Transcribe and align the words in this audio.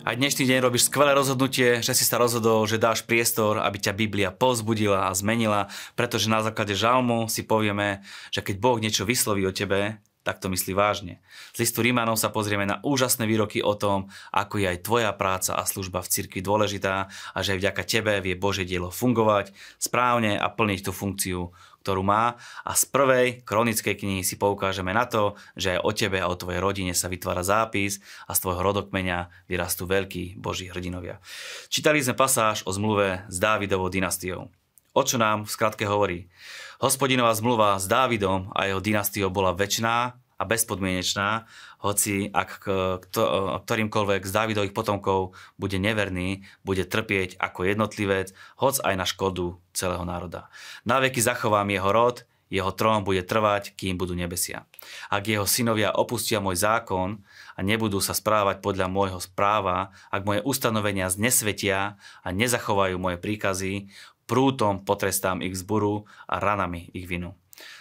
A 0.00 0.16
dnešný 0.16 0.48
deň 0.48 0.64
robíš 0.64 0.88
skvelé 0.88 1.12
rozhodnutie, 1.12 1.84
že 1.84 1.92
si 1.92 2.08
sa 2.08 2.16
rozhodol, 2.16 2.64
že 2.64 2.80
dáš 2.80 3.04
priestor, 3.04 3.60
aby 3.60 3.76
ťa 3.76 3.92
Biblia 3.92 4.32
pozbudila 4.32 5.12
a 5.12 5.12
zmenila, 5.12 5.68
pretože 5.92 6.32
na 6.32 6.40
základe 6.40 6.72
žalmu 6.72 7.28
si 7.28 7.44
povieme, 7.44 8.00
že 8.32 8.40
keď 8.40 8.56
Boh 8.64 8.80
niečo 8.80 9.04
vysloví 9.04 9.44
o 9.44 9.52
tebe, 9.52 10.00
tak 10.20 10.36
to 10.38 10.52
myslí 10.52 10.76
vážne. 10.76 11.18
Z 11.56 11.64
listu 11.64 11.80
Rímanov 11.80 12.20
sa 12.20 12.28
pozrieme 12.28 12.68
na 12.68 12.76
úžasné 12.84 13.24
výroky 13.24 13.64
o 13.64 13.72
tom, 13.72 14.12
ako 14.30 14.60
je 14.60 14.66
aj 14.68 14.84
tvoja 14.84 15.12
práca 15.16 15.56
a 15.56 15.64
služba 15.64 16.04
v 16.04 16.12
cirkvi 16.12 16.40
dôležitá 16.44 17.08
a 17.08 17.38
že 17.40 17.56
aj 17.56 17.60
vďaka 17.64 17.82
tebe 17.88 18.12
vie 18.20 18.36
Bože 18.36 18.68
dielo 18.68 18.92
fungovať 18.92 19.56
správne 19.80 20.36
a 20.36 20.46
plniť 20.52 20.80
tú 20.84 20.92
funkciu, 20.92 21.48
ktorú 21.80 22.04
má 22.04 22.36
a 22.60 22.76
z 22.76 22.84
prvej 22.92 23.26
kronickej 23.48 23.96
knihy 23.96 24.20
si 24.20 24.36
poukážeme 24.36 24.92
na 24.92 25.08
to, 25.08 25.40
že 25.56 25.80
aj 25.80 25.80
o 25.80 25.90
tebe 25.96 26.20
a 26.20 26.28
o 26.28 26.36
tvojej 26.36 26.60
rodine 26.60 26.92
sa 26.92 27.08
vytvára 27.08 27.40
zápis 27.40 28.04
a 28.28 28.36
z 28.36 28.42
tvojho 28.44 28.60
rodokmeňa 28.60 29.48
vyrastú 29.48 29.88
veľkí 29.88 30.36
boží 30.36 30.68
hrdinovia. 30.68 31.18
Čítali 31.72 32.04
sme 32.04 32.12
pasáž 32.12 32.68
o 32.68 32.70
zmluve 32.76 33.24
s 33.32 33.36
Dávidovou 33.40 33.88
dynastiou. 33.88 34.52
O 34.90 35.06
čo 35.06 35.22
nám 35.22 35.46
v 35.46 35.54
skratke 35.54 35.86
hovorí? 35.86 36.26
Hospodinová 36.82 37.30
zmluva 37.38 37.78
s 37.78 37.86
Dávidom 37.86 38.50
a 38.50 38.66
jeho 38.66 38.82
dynastiou 38.82 39.30
bola 39.30 39.54
väčšiná 39.54 40.18
a 40.18 40.42
bezpodmienečná, 40.42 41.46
hoci 41.78 42.26
ak 42.32 42.66
ktorýmkoľvek 43.62 44.22
z 44.26 44.32
Dávidových 44.34 44.74
potomkov 44.74 45.38
bude 45.62 45.78
neverný, 45.78 46.42
bude 46.66 46.82
trpieť 46.82 47.38
ako 47.38 47.70
jednotlivec, 47.70 48.34
hoc 48.58 48.82
aj 48.82 48.94
na 48.98 49.06
škodu 49.06 49.62
celého 49.70 50.02
národa. 50.02 50.50
Na 50.82 50.98
veky 50.98 51.22
zachovám 51.22 51.70
jeho 51.70 51.90
rod, 51.94 52.26
jeho 52.50 52.74
trón 52.74 53.06
bude 53.06 53.22
trvať, 53.22 53.78
kým 53.78 53.94
budú 53.94 54.18
nebesia. 54.18 54.66
Ak 55.06 55.30
jeho 55.30 55.46
synovia 55.46 55.94
opustia 55.94 56.42
môj 56.42 56.58
zákon 56.58 57.22
a 57.54 57.60
nebudú 57.62 58.02
sa 58.02 58.10
správať 58.10 58.58
podľa 58.58 58.90
môjho 58.90 59.22
správa, 59.22 59.94
ak 60.10 60.26
moje 60.26 60.42
ustanovenia 60.42 61.06
znesvetia 61.14 61.94
a 62.26 62.28
nezachovajú 62.34 62.98
moje 62.98 63.22
príkazy, 63.22 63.86
prútom 64.30 64.86
potrestám 64.86 65.42
ich 65.42 65.58
zburu 65.58 66.06
a 66.30 66.38
ranami 66.38 66.86
ich 66.94 67.10
vinu. 67.10 67.34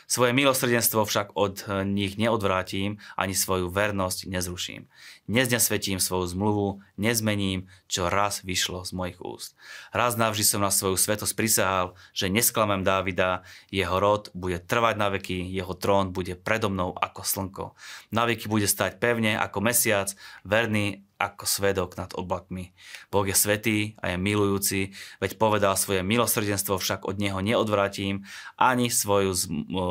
Svoje 0.09 0.33
milosrdenstvo 0.33 1.05
však 1.05 1.37
od 1.37 1.61
eh, 1.61 1.85
nich 1.85 2.17
neodvrátim, 2.17 2.97
ani 3.13 3.37
svoju 3.37 3.69
vernosť 3.69 4.25
nezruším. 4.25 4.89
Neznesvetím 5.29 6.01
svoju 6.01 6.25
zmluvu, 6.33 6.67
nezmením, 6.97 7.69
čo 7.85 8.09
raz 8.09 8.41
vyšlo 8.41 8.81
z 8.81 8.91
mojich 8.97 9.21
úst. 9.21 9.53
Raz 9.93 10.17
navždy 10.17 10.41
som 10.41 10.65
na 10.65 10.73
svoju 10.73 10.97
svetosť 10.97 11.33
prisahal, 11.37 11.93
že 12.17 12.33
nesklamem 12.33 12.81
Dávida, 12.81 13.45
jeho 13.69 14.01
rod 14.01 14.33
bude 14.33 14.57
trvať 14.57 14.95
na 14.97 15.13
veky, 15.13 15.45
jeho 15.45 15.77
trón 15.77 16.09
bude 16.09 16.33
predo 16.33 16.73
mnou 16.73 16.97
ako 16.97 17.21
slnko. 17.21 17.65
Na 18.09 18.25
veky 18.25 18.49
bude 18.49 18.65
stať 18.65 18.97
pevne 18.97 19.37
ako 19.37 19.61
mesiac, 19.61 20.09
verný 20.41 21.05
ako 21.19 21.43
svedok 21.43 21.99
nad 21.99 22.15
oblakmi. 22.15 22.71
Boh 23.11 23.27
je 23.27 23.35
svetý 23.35 23.99
a 23.99 24.15
je 24.15 24.17
milujúci, 24.17 24.95
veď 25.19 25.35
povedal 25.35 25.75
svoje 25.75 25.99
milosrdenstvo, 25.99 26.79
však 26.79 27.03
od 27.03 27.19
neho 27.19 27.43
neodvrátim, 27.43 28.23
ani 28.55 28.87
svoju 28.87 29.35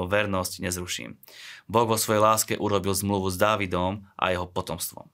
vernosť 0.08 0.64
nezruším. 0.64 1.20
Boh 1.68 1.84
vo 1.84 2.00
svojej 2.00 2.24
láske 2.24 2.54
urobil 2.56 2.96
zmluvu 2.96 3.28
s 3.28 3.36
Dávidom 3.36 4.08
a 4.16 4.32
jeho 4.32 4.48
potomstvom. 4.48 5.12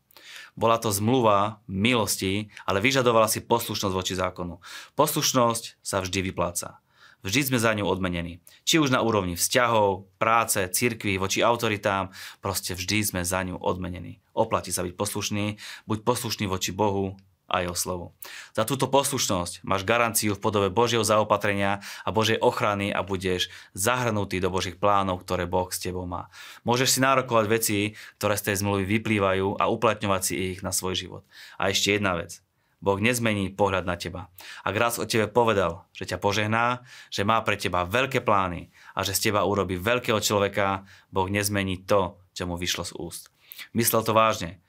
Bola 0.54 0.78
to 0.78 0.94
zmluva 0.94 1.58
milosti, 1.66 2.54
ale 2.62 2.78
vyžadovala 2.78 3.26
si 3.26 3.42
poslušnosť 3.42 3.90
voči 3.90 4.14
zákonu. 4.14 4.62
Poslušnosť 4.94 5.82
sa 5.82 5.98
vždy 5.98 6.30
vypláca. 6.30 6.78
Vždy 7.24 7.40
sme 7.48 7.58
za 7.58 7.72
ňu 7.72 7.88
odmenení. 7.88 8.44
Či 8.68 8.84
už 8.84 8.92
na 8.92 9.00
úrovni 9.00 9.32
vzťahov, 9.32 10.12
práce, 10.20 10.60
cirkvi, 10.68 11.16
voči 11.16 11.40
autoritám, 11.40 12.12
proste 12.44 12.76
vždy 12.76 13.00
sme 13.00 13.22
za 13.24 13.40
ňu 13.40 13.56
odmenení. 13.56 14.20
Oplatí 14.36 14.68
sa 14.68 14.84
byť 14.84 14.92
poslušný, 14.92 15.56
buď 15.88 15.98
poslušný 16.04 16.44
voči 16.44 16.76
Bohu 16.76 17.16
a 17.48 17.64
jeho 17.64 17.72
slovu. 17.72 18.12
Za 18.52 18.68
túto 18.68 18.92
poslušnosť 18.92 19.64
máš 19.64 19.88
garanciu 19.88 20.36
v 20.36 20.42
podobe 20.44 20.68
Božieho 20.68 21.00
zaopatrenia 21.00 21.80
a 22.04 22.12
Božej 22.12 22.40
ochrany 22.44 22.92
a 22.92 23.00
budeš 23.00 23.48
zahrnutý 23.72 24.44
do 24.44 24.52
Božích 24.52 24.76
plánov, 24.76 25.24
ktoré 25.24 25.48
Boh 25.48 25.72
s 25.72 25.80
tebou 25.80 26.04
má. 26.04 26.28
Môžeš 26.68 26.92
si 26.92 27.00
nárokovať 27.00 27.46
veci, 27.48 27.78
ktoré 28.20 28.36
z 28.36 28.52
tej 28.52 28.56
zmluvy 28.60 28.84
vyplývajú 28.84 29.56
a 29.56 29.64
uplatňovať 29.72 30.22
si 30.24 30.34
ich 30.52 30.60
na 30.60 30.76
svoj 30.76 30.92
život. 30.92 31.22
A 31.56 31.72
ešte 31.72 31.96
jedna 31.96 32.20
vec. 32.20 32.43
Boh 32.84 33.00
nezmení 33.00 33.48
pohľad 33.56 33.88
na 33.88 33.96
teba. 33.96 34.28
Ak 34.60 34.76
raz 34.76 35.00
o 35.00 35.08
tebe 35.08 35.24
povedal, 35.24 35.88
že 35.96 36.04
ťa 36.04 36.20
požehná, 36.20 36.84
že 37.08 37.24
má 37.24 37.40
pre 37.40 37.56
teba 37.56 37.88
veľké 37.88 38.20
plány 38.20 38.68
a 38.92 39.00
že 39.00 39.16
z 39.16 39.32
teba 39.32 39.48
urobí 39.48 39.80
veľkého 39.80 40.20
človeka, 40.20 40.84
Boh 41.08 41.32
nezmení 41.32 41.80
to, 41.88 42.20
čo 42.36 42.44
mu 42.44 42.60
vyšlo 42.60 42.84
z 42.84 42.92
úst. 43.00 43.32
Myslel 43.72 44.04
to 44.04 44.12
vážne. 44.12 44.60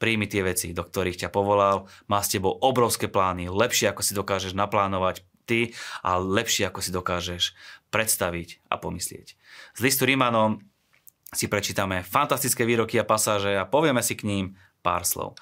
Príjmi 0.00 0.24
tie 0.30 0.40
veci, 0.40 0.72
do 0.72 0.80
ktorých 0.80 1.26
ťa 1.26 1.28
povolal, 1.28 1.90
má 2.08 2.24
s 2.24 2.32
tebou 2.32 2.56
obrovské 2.56 3.10
plány, 3.10 3.52
lepšie 3.52 3.92
ako 3.92 4.00
si 4.00 4.16
dokážeš 4.16 4.56
naplánovať 4.56 5.26
ty 5.44 5.76
a 6.00 6.16
lepšie 6.16 6.70
ako 6.70 6.80
si 6.80 6.90
dokážeš 6.94 7.52
predstaviť 7.92 8.64
a 8.72 8.80
pomyslieť. 8.80 9.36
Z 9.76 9.80
listu 9.84 10.08
Rímanom 10.08 10.64
si 11.34 11.50
prečítame 11.50 12.00
fantastické 12.00 12.64
výroky 12.64 12.96
a 12.96 13.04
pasáže 13.04 13.52
a 13.58 13.68
povieme 13.68 14.00
si 14.00 14.16
k 14.16 14.24
ním 14.24 14.44
pár 14.80 15.04
slov. 15.04 15.36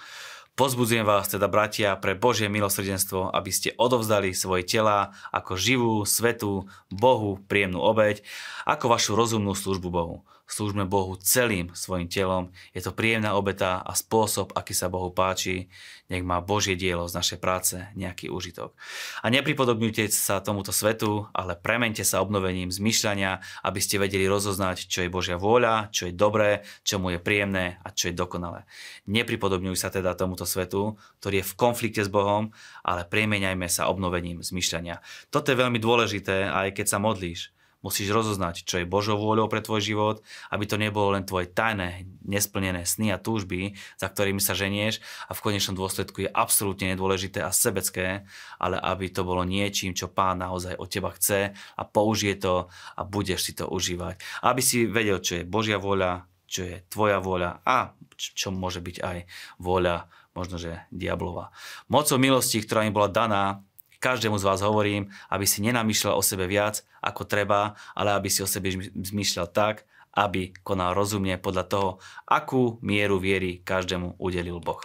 Pozbudzujem 0.57 1.05
vás 1.05 1.29
teda, 1.29 1.53
bratia, 1.53 2.01
pre 2.01 2.17
Božie 2.17 2.49
milosrdenstvo, 2.49 3.29
aby 3.29 3.53
ste 3.53 3.77
odovzdali 3.77 4.33
svoje 4.33 4.65
tela 4.65 5.13
ako 5.29 5.53
živú, 5.53 5.95
svetú, 6.09 6.73
Bohu 6.89 7.37
príjemnú 7.45 7.77
obeď, 7.85 8.25
ako 8.65 8.89
vašu 8.89 9.13
rozumnú 9.21 9.53
službu 9.53 9.89
Bohu 9.93 10.25
slúžme 10.47 10.87
Bohu 10.87 11.19
celým 11.19 11.75
svojim 11.75 12.07
telom. 12.07 12.55
Je 12.71 12.81
to 12.81 12.95
príjemná 12.95 13.35
obeta 13.35 13.83
a 13.83 13.93
spôsob, 13.93 14.55
aký 14.55 14.73
sa 14.73 14.87
Bohu 14.87 15.11
páči. 15.11 15.67
Nech 16.07 16.23
má 16.23 16.39
Božie 16.39 16.79
dielo 16.79 17.11
z 17.11 17.19
našej 17.19 17.39
práce 17.43 17.75
nejaký 17.99 18.31
užitok. 18.31 18.79
A 19.21 19.27
nepripodobňujte 19.27 20.07
sa 20.15 20.39
tomuto 20.39 20.71
svetu, 20.71 21.27
ale 21.35 21.59
premente 21.59 22.07
sa 22.07 22.23
obnovením 22.23 22.71
zmyšľania, 22.71 23.43
aby 23.67 23.81
ste 23.83 23.99
vedeli 23.99 24.31
rozoznať, 24.31 24.87
čo 24.87 25.03
je 25.03 25.11
Božia 25.11 25.35
vôľa, 25.35 25.91
čo 25.91 26.07
je 26.07 26.15
dobré, 26.15 26.63
čo 26.87 27.03
mu 27.03 27.11
je 27.11 27.19
príjemné 27.19 27.83
a 27.83 27.91
čo 27.91 28.15
je 28.15 28.15
dokonalé. 28.15 28.63
Nepripodobňuj 29.11 29.75
sa 29.75 29.91
teda 29.91 30.15
tomuto 30.15 30.47
svetu, 30.47 30.95
ktorý 31.19 31.43
je 31.43 31.49
v 31.51 31.57
konflikte 31.59 32.07
s 32.07 32.11
Bohom, 32.11 32.55
ale 32.87 33.03
premeňajme 33.03 33.67
sa 33.67 33.91
obnovením 33.91 34.47
zmyšľania. 34.47 35.03
Toto 35.35 35.51
je 35.51 35.59
veľmi 35.59 35.83
dôležité, 35.83 36.47
aj 36.47 36.79
keď 36.79 36.87
sa 36.87 37.03
modlíš 37.03 37.56
Musíš 37.87 38.11
rozoznať, 38.11 38.67
čo 38.67 38.83
je 38.83 38.91
Božou 38.91 39.15
vôľou 39.15 39.47
pre 39.47 39.63
tvoj 39.63 39.79
život, 39.79 40.17
aby 40.51 40.67
to 40.67 40.75
nebolo 40.75 41.15
len 41.15 41.23
tvoje 41.23 41.47
tajné, 41.47 42.03
nesplnené 42.27 42.83
sny 42.83 43.15
a 43.15 43.23
túžby, 43.23 43.79
za 43.95 44.11
ktorými 44.11 44.43
sa 44.43 44.59
ženieš 44.59 44.99
a 45.31 45.39
v 45.39 45.43
konečnom 45.47 45.79
dôsledku 45.79 46.27
je 46.27 46.31
absolútne 46.35 46.91
nedôležité 46.91 47.47
a 47.47 47.55
sebecké, 47.55 48.27
ale 48.59 48.75
aby 48.83 49.07
to 49.15 49.23
bolo 49.23 49.47
niečím, 49.47 49.95
čo 49.95 50.11
Pán 50.11 50.43
naozaj 50.43 50.75
od 50.75 50.91
teba 50.91 51.15
chce 51.15 51.55
a 51.55 51.83
použije 51.87 52.43
to 52.43 52.67
a 52.99 53.07
budeš 53.07 53.47
si 53.47 53.53
to 53.55 53.71
užívať. 53.71 54.19
Aby 54.43 54.67
si 54.67 54.91
vedel, 54.91 55.23
čo 55.23 55.39
je 55.39 55.47
Božia 55.47 55.79
vôľa, 55.79 56.27
čo 56.51 56.67
je 56.67 56.83
tvoja 56.91 57.23
vôľa 57.23 57.63
a 57.63 57.95
čo 58.19 58.51
môže 58.51 58.83
byť 58.83 58.97
aj 58.99 59.19
vôľa 59.63 60.11
možno, 60.37 60.61
že 60.61 60.85
diablova. 60.93 61.55
Mocou 61.89 62.21
milosti, 62.21 62.61
ktorá 62.61 62.85
im 62.85 62.93
bola 62.93 63.09
daná, 63.09 63.63
Každému 63.99 64.37
z 64.37 64.47
vás 64.47 64.61
hovorím, 64.61 65.09
aby 65.33 65.45
si 65.49 65.65
nenamýšľal 65.65 66.15
o 66.17 66.23
sebe 66.23 66.45
viac 66.49 66.85
ako 67.01 67.25
treba, 67.25 67.75
ale 67.97 68.13
aby 68.17 68.29
si 68.29 68.45
o 68.45 68.49
sebe 68.49 68.73
zmýšľal 68.93 69.49
tak, 69.53 69.89
aby 70.17 70.57
konal 70.65 70.97
rozumne 70.97 71.37
podľa 71.37 71.65
toho, 71.69 71.91
akú 72.25 72.81
mieru 72.81 73.21
viery 73.21 73.61
každému 73.61 74.17
udelil 74.17 74.65
Boh. 74.65 74.81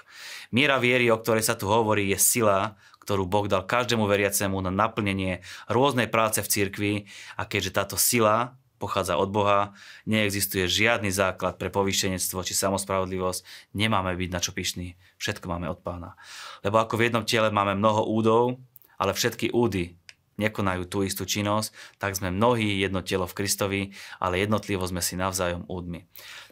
Miera 0.51 0.75
viery, 0.75 1.07
o 1.07 1.15
ktorej 1.15 1.47
sa 1.47 1.55
tu 1.55 1.71
hovorí, 1.71 2.11
je 2.11 2.19
sila, 2.19 2.75
ktorú 3.07 3.23
Boh 3.23 3.47
dal 3.47 3.63
každému 3.63 4.05
veriacemu 4.11 4.59
na 4.59 4.69
naplnenie 4.69 5.39
rôznej 5.71 6.11
práce 6.11 6.43
v 6.43 6.51
cirkvi 6.51 6.93
a 7.39 7.47
keďže 7.47 7.71
táto 7.79 7.95
sila 7.95 8.59
pochádza 8.81 9.13
od 9.21 9.29
Boha, 9.29 9.77
neexistuje 10.09 10.65
žiadny 10.65 11.13
základ 11.13 11.61
pre 11.61 11.69
povýšenectvo 11.69 12.41
či 12.41 12.57
samospravodlivosť, 12.57 13.45
nemáme 13.77 14.17
byť 14.17 14.29
na 14.33 14.41
čo 14.41 14.57
pyšný, 14.57 14.97
všetko 15.21 15.45
máme 15.45 15.69
od 15.69 15.85
pána. 15.85 16.17
Lebo 16.65 16.81
ako 16.81 16.97
v 16.97 17.05
jednom 17.05 17.21
tele 17.21 17.53
máme 17.53 17.77
mnoho 17.77 18.09
údov, 18.09 18.57
ale 19.01 19.17
všetky 19.17 19.49
údy 19.49 19.97
nekonajú 20.37 20.85
tú 20.85 21.01
istú 21.01 21.25
činnosť, 21.25 21.73
tak 21.97 22.17
sme 22.17 22.29
mnohí 22.33 22.81
jedno 22.81 23.01
telo 23.01 23.25
v 23.25 23.37
Kristovi, 23.37 23.81
ale 24.17 24.41
jednotlivo 24.41 24.85
sme 24.85 25.01
si 25.01 25.17
navzájom 25.17 25.65
údmi. 25.69 26.05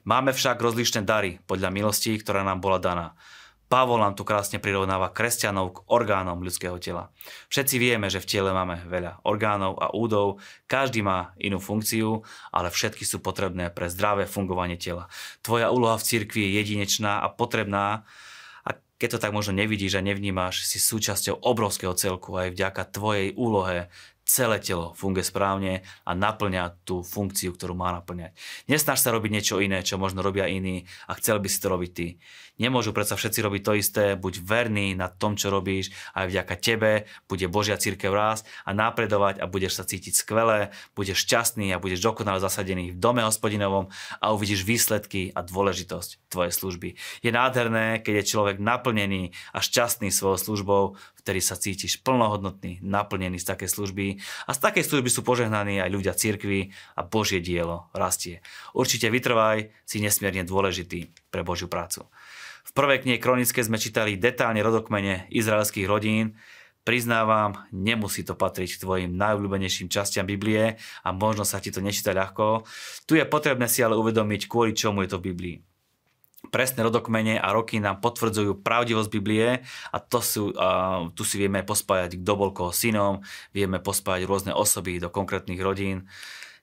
Máme 0.05 0.33
však 0.33 0.57
rozličné 0.57 1.05
dary 1.05 1.37
podľa 1.45 1.69
milostí, 1.69 2.17
ktorá 2.17 2.41
nám 2.45 2.61
bola 2.61 2.81
daná. 2.81 3.07
Pavol 3.69 4.01
nám 4.01 4.17
tu 4.17 4.25
krásne 4.25 4.57
prirovnáva 4.57 5.13
kresťanov 5.13 5.65
k 5.69 5.81
orgánom 5.93 6.41
ľudského 6.41 6.81
tela. 6.81 7.13
Všetci 7.53 7.77
vieme, 7.77 8.09
že 8.09 8.17
v 8.17 8.25
tele 8.25 8.49
máme 8.49 8.81
veľa 8.89 9.21
orgánov 9.21 9.77
a 9.77 9.93
údov, 9.93 10.41
každý 10.65 11.05
má 11.05 11.37
inú 11.37 11.61
funkciu, 11.61 12.25
ale 12.49 12.73
všetky 12.73 13.05
sú 13.05 13.21
potrebné 13.21 13.69
pre 13.69 13.85
zdravé 13.85 14.25
fungovanie 14.25 14.73
tela. 14.73 15.05
Tvoja 15.45 15.69
úloha 15.69 16.01
v 16.01 16.07
cirkvi 16.09 16.49
je 16.49 16.65
jedinečná 16.65 17.21
a 17.21 17.29
potrebná, 17.29 18.09
keď 18.99 19.15
to 19.15 19.23
tak 19.23 19.31
možno 19.31 19.55
nevidíš 19.55 19.95
a 19.95 20.03
nevnímaš, 20.03 20.67
si 20.67 20.77
súčasťou 20.77 21.47
obrovského 21.47 21.95
celku 21.95 22.35
aj 22.35 22.51
vďaka 22.51 22.83
tvojej 22.91 23.31
úlohe 23.39 23.87
celé 24.29 24.61
telo 24.61 24.93
funguje 24.93 25.25
správne 25.25 25.81
a 26.05 26.13
naplňa 26.13 26.85
tú 26.85 27.01
funkciu, 27.01 27.57
ktorú 27.57 27.73
má 27.73 27.89
naplňať. 27.97 28.37
Nesnaž 28.69 29.01
sa 29.01 29.09
robiť 29.09 29.31
niečo 29.33 29.57
iné, 29.57 29.81
čo 29.81 29.97
možno 29.97 30.21
robia 30.21 30.45
iní 30.45 30.85
a 31.09 31.17
chcel 31.17 31.41
by 31.41 31.49
si 31.49 31.57
to 31.57 31.73
robiť 31.73 31.91
ty. 31.97 32.07
Nemôžu 32.61 32.91
predsa 32.91 33.15
všetci 33.15 33.39
robiť 33.39 33.61
to 33.63 33.73
isté, 33.79 34.05
buď 34.19 34.43
verný 34.43 34.93
na 34.93 35.07
tom, 35.07 35.39
čo 35.39 35.49
robíš, 35.49 35.95
aj 36.13 36.27
vďaka 36.29 36.55
tebe 36.59 36.91
bude 37.25 37.47
Božia 37.47 37.79
církev 37.79 38.11
rásť 38.11 38.45
a 38.67 38.75
napredovať 38.75 39.39
a 39.39 39.47
budeš 39.47 39.79
sa 39.79 39.87
cítiť 39.87 40.13
skvelé, 40.13 40.75
budeš 40.93 41.23
šťastný 41.23 41.71
a 41.71 41.81
budeš 41.81 42.03
dokonale 42.03 42.43
zasadený 42.43 42.93
v 42.93 42.99
dome 42.99 43.23
hospodinovom 43.23 43.89
a 44.19 44.25
uvidíš 44.35 44.67
výsledky 44.67 45.31
a 45.31 45.41
dôležitosť 45.41 46.29
tvojej 46.29 46.51
služby. 46.53 46.89
Je 47.23 47.31
nádherné, 47.31 48.03
keď 48.03 48.21
je 48.21 48.29
človek 48.29 48.59
naplnený 48.59 49.31
a 49.55 49.63
šťastný 49.63 50.11
svojou 50.11 50.37
službou, 50.37 50.83
vtedy 51.19 51.43
sa 51.43 51.59
cítiš 51.59 51.99
plnohodnotný, 52.01 52.79
naplnený 52.79 53.37
z 53.37 53.51
takej 53.51 53.69
služby 53.69 54.07
a 54.47 54.51
z 54.55 54.59
takej 54.59 54.83
služby 54.87 55.09
sú 55.11 55.21
požehnaní 55.21 55.83
aj 55.83 55.91
ľudia 55.91 56.15
cirkvi 56.15 56.71
a 56.95 57.03
Božie 57.03 57.43
dielo 57.43 57.91
rastie. 57.91 58.39
Určite 58.71 59.11
vytrvaj, 59.11 59.71
si 59.83 59.99
nesmierne 59.99 60.47
dôležitý 60.47 61.11
pre 61.29 61.43
Božiu 61.43 61.67
prácu. 61.67 62.07
V 62.63 62.71
prvej 62.71 63.03
knihe 63.03 63.17
kronické 63.17 63.65
sme 63.65 63.81
čítali 63.81 64.15
detálne 64.15 64.61
rodokmene 64.61 65.27
izraelských 65.33 65.89
rodín. 65.89 66.37
Priznávam, 66.87 67.59
nemusí 67.75 68.25
to 68.25 68.33
patriť 68.33 68.77
k 68.77 68.81
tvojim 68.81 69.11
najobľúbenejším 69.13 69.91
častiam 69.91 70.25
Biblie 70.25 70.79
a 70.79 71.09
možno 71.13 71.43
sa 71.45 71.61
ti 71.61 71.69
to 71.69 71.83
nečíta 71.83 72.15
ľahko. 72.15 72.65
Tu 73.05 73.19
je 73.19 73.25
potrebné 73.27 73.69
si 73.69 73.83
ale 73.85 73.99
uvedomiť, 73.99 74.49
kvôli 74.49 74.73
čomu 74.73 75.05
je 75.05 75.09
to 75.13 75.19
v 75.21 75.27
Biblii 75.33 75.57
presné 76.47 76.87
rodokmene 76.87 77.35
a 77.35 77.51
roky 77.51 77.83
nám 77.83 77.99
potvrdzujú 77.99 78.63
pravdivosť 78.63 79.09
Biblie 79.11 79.59
a 79.91 79.97
to 79.99 80.23
sú, 80.23 80.55
a 80.55 81.03
tu 81.11 81.27
si 81.27 81.35
vieme 81.35 81.59
pospájať, 81.67 82.15
kto 82.23 82.31
bol 82.39 82.55
koho 82.55 82.71
synom, 82.71 83.19
vieme 83.51 83.83
pospájať 83.83 84.23
rôzne 84.23 84.51
osoby 84.55 85.03
do 85.03 85.11
konkrétnych 85.11 85.59
rodín. 85.59 86.07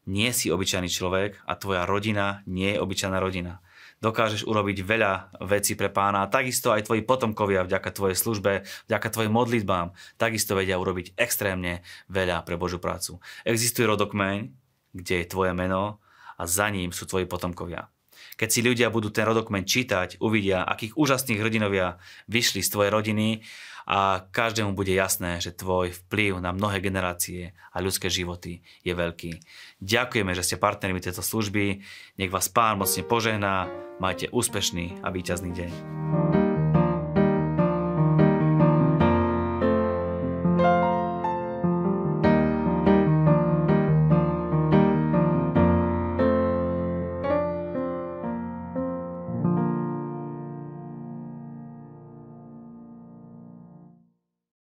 Nie 0.08 0.32
si 0.32 0.49
obyčajný 0.49 0.88
človek 0.88 1.44
a 1.44 1.52
tvoja 1.61 1.84
rodina 1.84 2.40
nie 2.49 2.73
je 2.73 2.81
obyčajná 2.81 3.20
rodina 3.20 3.61
dokážeš 4.05 4.44
urobiť 4.44 4.84
veľa 4.84 5.40
vecí 5.49 5.73
pre 5.73 5.88
pána 5.88 6.25
a 6.25 6.31
takisto 6.31 6.73
aj 6.73 6.88
tvoji 6.88 7.02
potomkovia 7.02 7.64
vďaka 7.64 7.90
tvojej 7.93 8.17
službe, 8.17 8.52
vďaka 8.88 9.08
tvojim 9.08 9.32
modlitbám, 9.32 9.96
takisto 10.20 10.52
vedia 10.52 10.76
urobiť 10.76 11.17
extrémne 11.17 11.81
veľa 12.12 12.44
pre 12.44 12.61
Božiu 12.61 12.76
prácu. 12.76 13.19
Existuje 13.49 13.88
rodokmeň, 13.88 14.52
kde 14.93 15.14
je 15.25 15.31
tvoje 15.31 15.56
meno 15.56 16.00
a 16.37 16.44
za 16.44 16.69
ním 16.69 16.93
sú 16.93 17.08
tvoji 17.08 17.25
potomkovia. 17.25 17.88
Keď 18.37 18.49
si 18.49 18.61
ľudia 18.65 18.93
budú 18.93 19.13
ten 19.13 19.25
rodokmeň 19.27 19.63
čítať, 19.63 20.09
uvidia, 20.21 20.65
akých 20.65 20.97
úžasných 20.97 21.41
hrdinovia 21.41 22.01
vyšli 22.27 22.61
z 22.65 22.73
tvojej 22.73 22.91
rodiny 22.93 23.29
a 23.87 24.27
každému 24.27 24.75
bude 24.75 24.91
jasné, 24.91 25.39
že 25.39 25.55
tvoj 25.55 25.95
vplyv 25.95 26.43
na 26.43 26.51
mnohé 26.51 26.83
generácie 26.83 27.55
a 27.71 27.79
ľudské 27.79 28.11
životy 28.11 28.67
je 28.83 28.91
veľký. 28.91 29.39
Ďakujeme, 29.79 30.35
že 30.35 30.43
ste 30.43 30.57
partnermi 30.59 30.99
tejto 30.99 31.23
služby. 31.23 31.87
Nech 32.19 32.35
vás 32.35 32.51
Pán 32.51 32.83
mocne 32.83 33.07
požehná. 33.07 33.71
Majte 34.03 34.27
úspešný 34.35 35.07
a 35.07 35.09
víťazný 35.15 35.55
deň. 35.55 36.46